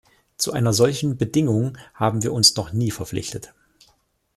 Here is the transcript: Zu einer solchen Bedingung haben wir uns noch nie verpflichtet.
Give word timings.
Zu 0.35 0.51
einer 0.53 0.73
solchen 0.73 1.17
Bedingung 1.19 1.77
haben 1.93 2.23
wir 2.23 2.33
uns 2.33 2.55
noch 2.55 2.73
nie 2.73 2.89
verpflichtet. 2.89 3.53